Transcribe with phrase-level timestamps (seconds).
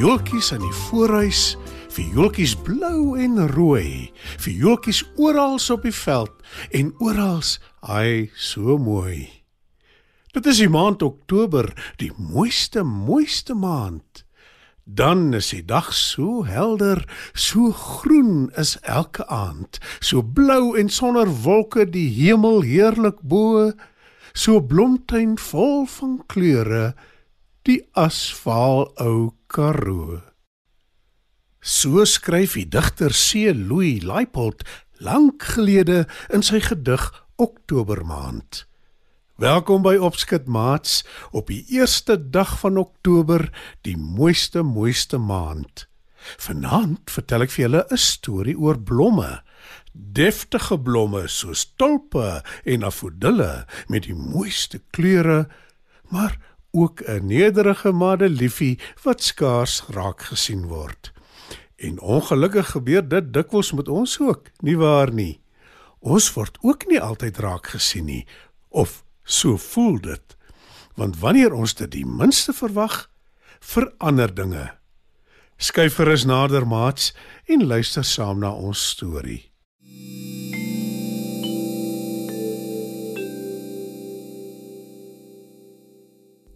[0.00, 1.40] Viooltjies in die voorhuis,
[1.92, 4.08] viooltjies blou en rooi,
[4.40, 6.30] viooltjies oral op die veld
[6.72, 7.42] en oral,
[7.84, 9.28] ai, so mooi.
[10.32, 11.68] Dit is die maand Oktober,
[12.00, 14.22] die mooiste mooiste maand.
[14.88, 21.28] Dan is die dag so helder, so groen is elke aand, so blou en sonder
[21.44, 23.68] wolke die hemel heerlik bo,
[24.32, 26.94] so blomtuin vol van kleure,
[27.68, 30.20] die asfaal ou Karoo.
[31.60, 33.50] So skryf die digter C.
[33.50, 34.62] Louis Leipold
[35.02, 37.02] lank gelede in sy gedig
[37.40, 38.64] Oktobermaand.
[39.42, 41.00] Welkom by Opskud Maats
[41.34, 43.48] op die eerste dag van Oktober,
[43.82, 45.88] die mooiste mooiste maand.
[46.38, 49.42] Vanaand vertel ek vir julle 'n storie oor blomme.
[49.92, 55.48] Deftige blomme soos tulpe en afodille met die mooiste kleure,
[56.10, 56.38] maar
[56.70, 61.12] ook 'n nederige madeliefie wat skaars raak gesien word.
[61.76, 65.40] En ongelukkig gebeur dit dikwels met ons ook, nie waar nie?
[65.98, 68.26] Ons word ook nie altyd raak gesien nie
[68.68, 70.36] of so voel dit.
[70.94, 73.10] Want wanneer ons dit die minste verwag,
[73.60, 74.70] verander dinge.
[75.56, 79.49] Skyf gerus nader maats en luister saam na ons storie.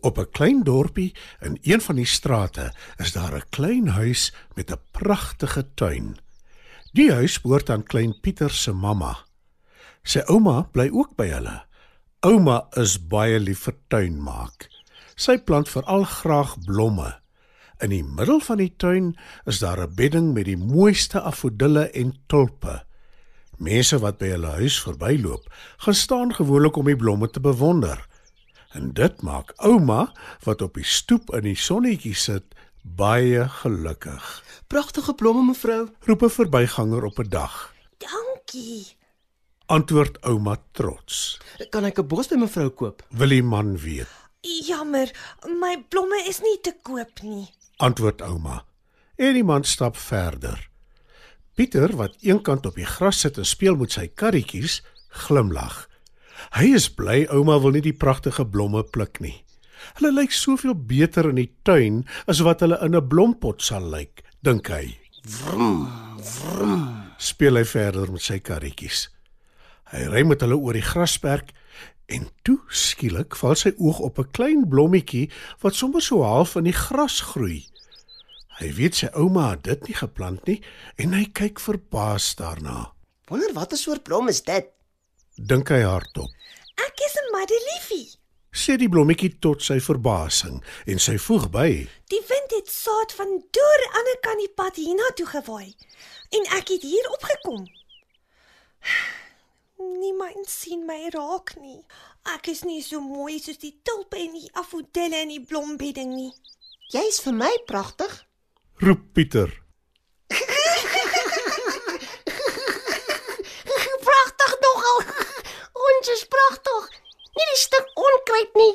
[0.00, 4.70] Op 'n klein dorpie in een van die strate is daar 'n klein huis met
[4.70, 6.18] 'n pragtige tuin.
[6.92, 9.18] Die huis behoort aan klein Pieter se mamma.
[10.02, 11.64] Sy ouma bly ook by hulle.
[12.20, 14.68] Ouma is baie lief vir tuinmaak.
[15.14, 17.20] Sy plant veral graag blomme.
[17.80, 22.14] In die middel van die tuin is daar 'n bedding met die mooiste afodille en
[22.26, 22.84] tulpe.
[23.56, 28.08] Mense wat by hulle huis verbyloop, gaan staan gewoonlik om die blomme te bewonder.
[28.70, 30.12] En dit maak ouma
[30.44, 34.26] wat op die stoep in die sonnetjie sit baie gelukkig.
[34.70, 37.74] Pragtige blomme mevrou, Roep 'n verbyganger op 'n dag.
[37.98, 38.96] Dankie.
[39.66, 41.38] Antwoord ouma trots.
[41.70, 43.02] kan ek 'n bos by mevrou koop?
[43.10, 44.08] Wil die man weet.
[44.40, 45.10] Jammer,
[45.60, 47.50] my blomme is nie te koop nie.
[47.76, 48.64] Antwoord ouma.
[49.16, 50.70] En die man stap verder.
[51.54, 55.89] Pieter wat eenkant op die gras sit en speel met sy karretjies, glimlag.
[56.56, 59.44] Hy is bly ouma wil nie die pragtige blomme pluk nie.
[59.98, 64.22] Hulle lyk soveel beter in die tuin as wat hulle in 'n blompot sal lyk,
[64.42, 64.96] dink hy.
[65.24, 65.88] Vrum,
[66.20, 66.84] vrum.
[67.18, 69.08] Speel hy verder met sy karretjies.
[69.92, 71.52] Hy ry met hulle oor die grasperk
[72.08, 75.30] en toe skielik val sy oog op 'n klein blommetjie
[75.62, 77.66] wat sommer so half in die gras groei.
[78.60, 80.62] Hy weet sy ouma het dit nie geplant nie
[80.96, 82.92] en hy kyk verbaas daarna.
[83.28, 84.66] Wonder watter soort blom is dit?
[85.40, 86.28] Dink hy hardop.
[86.76, 88.08] Ek is 'n madeliefie.
[88.52, 93.30] Sê die blommetjie tot sy verbasing en sy voeg by: Die wind het saad van
[93.50, 95.74] deur aan ander kant die pad hiernatoe gewaai
[96.36, 97.62] en ek het hier opgekom.
[100.00, 101.80] Niemand sien my raak nie.
[102.34, 106.32] Ek is nie so mooi soos die tulpe en die afodille en die blombedding nie.
[106.92, 108.26] Jy's vir my pragtig.
[108.82, 109.56] Roep Pieter.
[114.10, 115.20] Pragtig nogal.
[116.50, 116.98] Is pragtig.
[117.36, 118.72] Nie die stuk onkruid nie.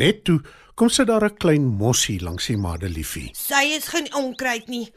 [0.00, 0.40] Net toe
[0.74, 3.30] kom sy daar 'n klein mossie langs die madeliefie.
[3.34, 4.92] Sy is geen onkruid nie.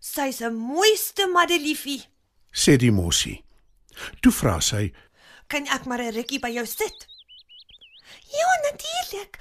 [0.00, 2.04] Sy's 'n mooiste madeliefie.
[2.52, 3.44] Sê die mossie.
[4.20, 4.92] Toe vra sy:
[5.48, 7.06] Kan ek maar 'n rukkie by jou sit?
[8.28, 9.38] Ja, natuurlik.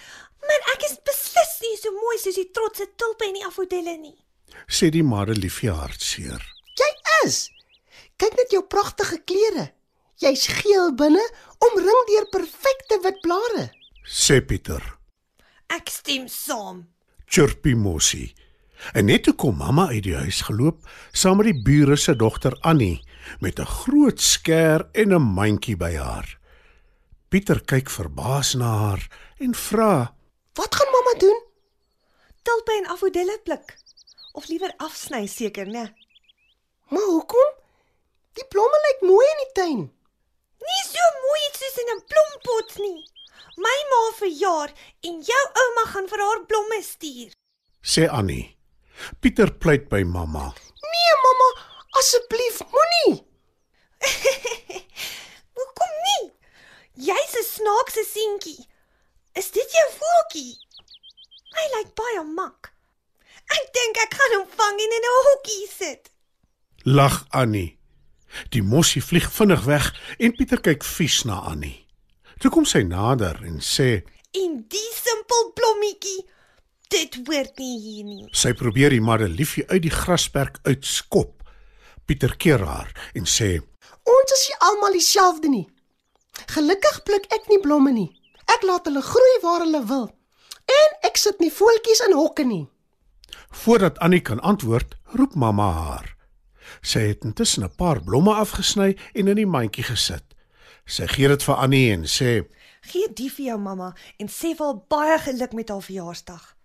[0.47, 4.17] Maar ek is beslis nie so mooi soos die trotse tulpe en die afodille nie.
[4.67, 6.41] sê die madeliefie hartseer.
[6.77, 6.91] Jy
[7.25, 7.49] is.
[8.17, 9.71] Kyk net jou pragtige klere.
[10.23, 11.23] Jy's geel binne,
[11.59, 13.69] omring deur perfekte wit blare.
[14.07, 14.83] Sê Pieter.
[15.67, 16.85] Ek stem saam.
[17.27, 18.31] Chirpie mossie.
[18.93, 20.83] En net toe kom mamma uit die huis geloop
[21.15, 23.01] saam met die bure se dogter Annie
[23.39, 26.39] met 'n groot skêr en 'n mandjie by haar.
[27.29, 29.01] Pieter kyk verbaas na haar
[29.39, 30.15] en vra:
[30.53, 31.39] Wat gaan mamma doen?
[32.43, 33.77] Tulpe en afodille pluk.
[34.33, 35.93] Of liewer afsny seker, né?
[36.89, 37.64] Maar hoekom?
[38.35, 39.83] Die blomme lyk mooi in die tuin.
[41.85, 43.03] in 'n blompot nie.
[43.57, 44.71] My ma verjaar
[45.07, 47.31] en jou ouma gaan vir haar blomme stuur.
[47.81, 48.57] sê Annie.
[49.19, 50.53] Pieter pleit by mamma.
[50.91, 51.49] Nee, mamma,
[51.99, 53.15] asseblief moenie.
[55.57, 56.25] Hoekom nie?
[57.07, 58.67] Jy's 'n snaakse seentjie.
[59.33, 60.53] Is dit jou voeltjie?
[61.55, 62.71] Hy lyk baie mak.
[63.57, 66.09] Ek dink ek gaan hom vang en in 'n hokkie sit.
[66.85, 67.74] Lag Annie.
[68.49, 71.85] Die mossie vlieg vinnig weg en Pieter kyk vies na Annie.
[72.39, 74.03] Toe kom sy nader en sê
[74.35, 76.25] En die simpel blommetjie,
[76.91, 78.25] dit hoort nie hier nie.
[78.33, 81.43] sy probeer die madeliefie uit die grasperk uitskop.
[82.05, 83.61] Pieter keer haar en sê
[84.05, 85.65] Ons is nie almal dieselfde nie.
[86.51, 88.11] Gelukkig pluk ek nie blomme nie.
[88.53, 90.05] Ek laat hulle groei waar hulle wil.
[90.69, 92.67] En ek sit nie voeltjies in hokke nie.
[93.63, 96.14] Voordat Annie kan antwoord, roep mamma haar.
[96.85, 100.35] Sy het intussen 'n paar blomme afgesny en in die mandjie gesit.
[100.85, 102.45] Sy gee dit vir Annie en sê:
[102.81, 106.55] Gee die vir jou mamma en sê vir haar baie geluk met haar verjaarsdag.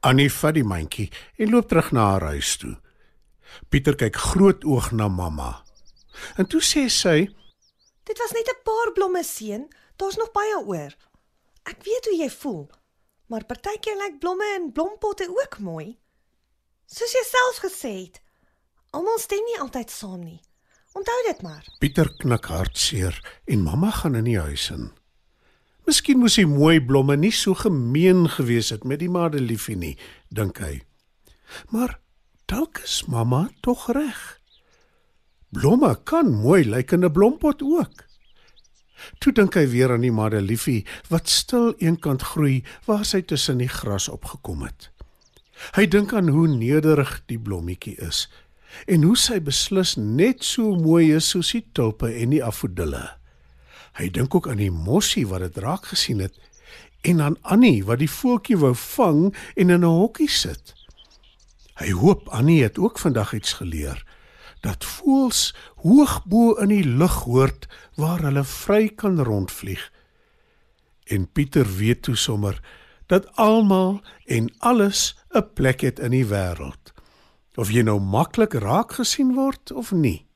[0.00, 2.76] Annie vat die mandjie en loop terug na haar huis toe.
[3.68, 5.64] Pieter kyk groot oog na mamma.
[6.36, 7.28] En toe sê sy:
[8.04, 10.92] Dit was net 'n paar blomme seun, daar's nog baie oor.
[11.64, 12.70] Ek weet hoe jy voel,
[13.26, 15.98] maar partykeer lyk blomme in blompotte ook mooi.
[16.86, 18.20] Soos jy self gesê het,
[18.90, 20.40] almal stem nie altyd saam nie.
[20.98, 21.66] Onthou dit maar.
[21.78, 23.14] Pieter knik hartseer
[23.46, 24.90] en mamma gaan in die huis in.
[25.86, 29.96] Miskien moes die mooi blomme nie so gemeen gewees het met die madeliefie nie,
[30.28, 30.82] dink hy.
[31.70, 31.96] Maar
[32.50, 34.20] dalk is mamma tog reg.
[35.54, 38.04] Blomme kan mooi lyk in 'n blompot ook.
[39.18, 43.68] Toe dink hy weer aan die madeliefie wat stil eenkant groei waar sy tussen die
[43.68, 44.90] gras opgekom het.
[45.76, 48.28] Hy dink aan hoe nederig die blommetjie is
[48.86, 53.08] en hoe sy beslis net so mooi is soos die tulpe en die afodille.
[53.98, 56.36] Hy dink ook aan die mossie wat dit raak gesien het
[57.02, 60.74] en aan Annie wat die voeltjie wou vang en in 'n hokkie sit.
[61.80, 64.04] Hy hoop Annie het ook vandag iets geleer
[64.60, 69.92] dat voëls hoog bo in die lug hoort waar hulle vry kan rondvlieg.
[71.04, 72.60] En Pieter weet toe sommer
[73.06, 76.92] dat almal en alles 'n plek het in die wêreld.
[77.58, 80.26] Of jy nou maklik raak gesien word of nie.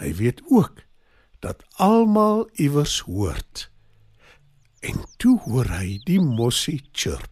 [0.00, 0.84] Hy weet ook
[1.44, 3.68] dat almal iewers hoort.
[4.80, 7.28] En toe hoor hy die mossie chirp.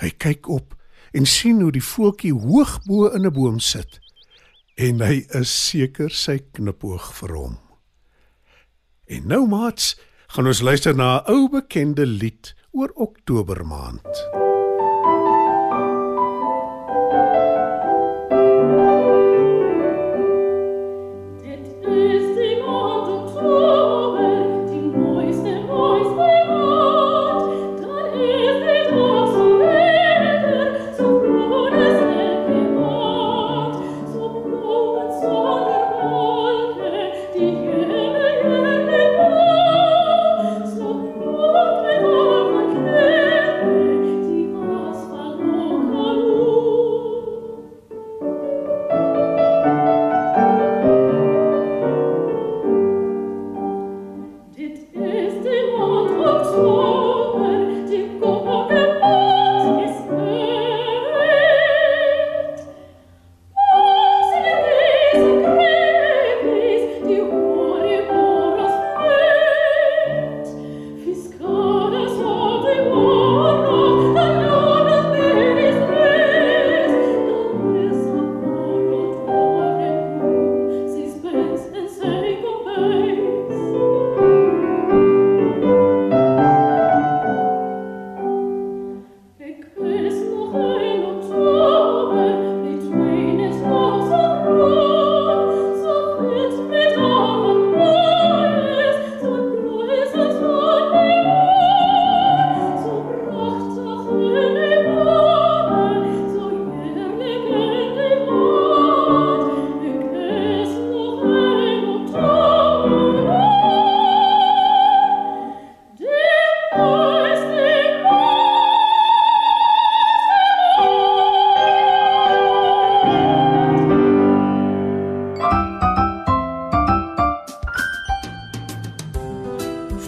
[0.00, 0.74] Hy kyk op
[1.12, 4.00] en sien hoe die voeltjie hoog bo in 'n boom sit
[4.74, 7.58] en hy is seker sy knipoog vir hom.
[9.06, 9.96] En nou maats,
[10.32, 14.02] gaan ons luister na 'n ou bekende lied oor Oktobermaand.
[14.02, 14.41] Det